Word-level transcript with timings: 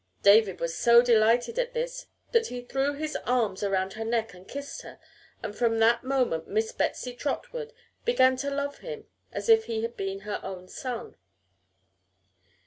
David 0.23 0.59
was 0.59 0.75
so 0.75 1.03
delighted 1.03 1.59
at 1.59 1.75
this 1.75 2.07
that 2.31 2.47
he 2.47 2.61
threw 2.61 2.93
his 2.93 3.15
arms 3.17 3.61
around 3.61 3.93
her 3.93 4.03
neck 4.03 4.33
and 4.33 4.47
kissed 4.47 4.81
her, 4.81 4.97
and 5.43 5.55
from 5.55 5.77
that 5.77 6.03
moment 6.03 6.47
Miss 6.47 6.71
Betsy 6.71 7.13
Trotwood 7.13 7.71
began 8.03 8.35
to 8.37 8.49
love 8.49 8.79
him 8.79 9.05
as 9.31 9.47
if 9.47 9.65
he 9.65 9.83
had 9.83 9.95
been 9.95 10.21
her 10.21 10.39
own 10.43 10.67
son. 10.67 11.17